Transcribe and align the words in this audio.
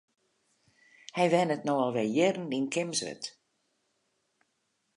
Hy 1.17 1.25
wennet 1.31 1.63
no 1.65 1.73
al 1.83 1.93
wer 1.95 2.11
jierren 2.15 2.55
yn 2.57 2.67
Kimswert. 2.73 3.25